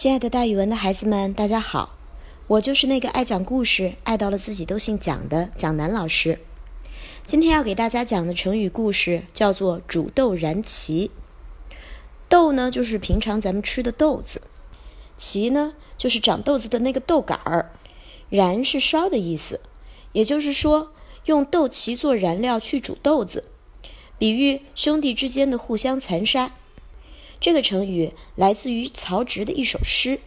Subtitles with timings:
[0.00, 1.94] 亲爱的，大语文的孩子们，大家好！
[2.46, 6.40] 我就是那个爱讲故事、爱到了自己都姓蒋的蒋楠老师。
[7.26, 11.10] 今天要给大家讲的成语故事叫做“煮豆燃萁”。
[12.30, 14.40] 豆呢，就是平常咱们吃的豆子；
[15.18, 17.66] 萁呢，就是长豆子的那个豆杆儿；
[18.30, 19.60] 燃是烧的意思，
[20.12, 20.94] 也就是说，
[21.26, 23.44] 用豆萁做燃料去煮豆子，
[24.16, 26.52] 比喻兄弟之间的互相残杀。
[27.40, 30.20] 这个成语来自于曹植的一首诗。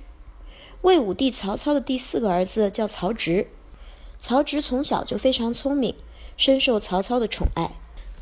[0.81, 3.47] 魏武帝曹操的第四个儿子叫曹植。
[4.17, 5.95] 曹植从小就非常聪明，
[6.35, 7.71] 深受曹操的宠爱。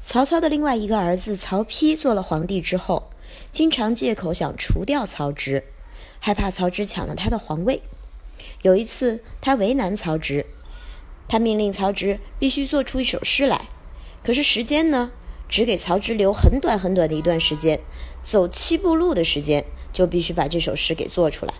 [0.04, 3.10] 曹操的另外一个儿子曹丕做了皇帝之后，
[3.52, 5.64] 经常借口想除掉曹植，
[6.20, 7.82] 害怕曹植抢了他的皇位。
[8.64, 10.48] 有一次，他为难曹植，
[11.28, 13.70] 他命令曹植必须做出一首诗来。
[14.24, 15.12] 可是时间呢？
[15.52, 17.82] 只给曹植留很短很短的一段时间，
[18.24, 21.54] 走七步路的时间，就必须把这首诗给做出来。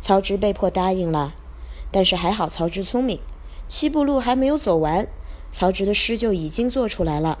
[0.00, 1.32] 曹植被迫答应了，
[1.92, 3.20] 但是还好曹植聪明，
[3.68, 5.06] 七步路还没有走完，
[5.52, 7.38] 曹植的诗就已经做出来了。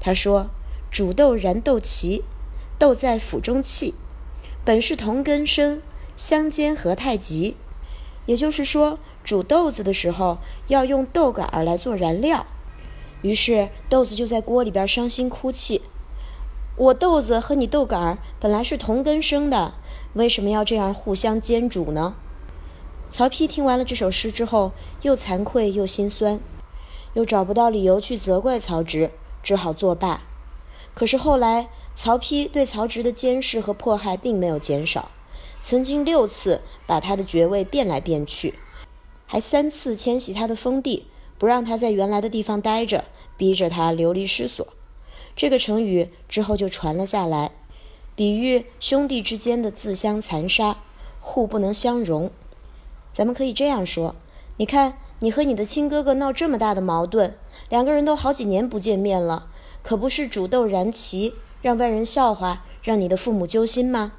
[0.00, 0.50] 他说
[0.90, 2.22] ：“煮豆燃豆萁，
[2.76, 3.94] 豆在釜中泣。
[4.64, 5.80] 本是同根生，
[6.16, 7.56] 相煎何太急。”
[8.26, 12.46] 也就是说，煮豆子的时候要用豆杆儿来做燃料。
[13.22, 15.82] 于是豆子就在锅里边伤心哭泣。
[16.76, 19.74] 我豆子和你豆杆儿本来是同根生的，
[20.14, 22.14] 为什么要这样互相煎煮呢？
[23.10, 26.38] 曹丕听完了这首诗之后，又惭愧又心酸，
[27.14, 29.10] 又找不到理由去责怪曹植，
[29.42, 30.22] 只好作罢。
[30.94, 35.10] 可是后来，曹丕对曹植的监视和迫害并没有减少，
[35.60, 38.54] 曾经六次把他的爵位变来变去，
[39.26, 41.06] 还三次迁徙他的封地。
[41.38, 43.04] 不让他在原来的地方待着，
[43.36, 44.66] 逼着他流离失所。
[45.36, 47.52] 这个成语之后就传了下来，
[48.16, 50.78] 比喻兄弟之间的自相残杀，
[51.20, 52.30] 互不能相容。
[53.12, 54.16] 咱们可以这样说：
[54.56, 59.46] 你看，你和你的亲哥哥闹这么大的矛盾，两个人都好几年不见面了，
[59.82, 64.12] 可不是煮豆燃萁，让外人笑话，让你的父母揪心吗？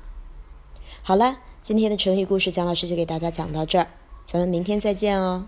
[1.02, 3.88] 好了，今天的成语故事，蒋老师就给大家讲到这儿，
[4.26, 5.48] 咱们明天再见哦。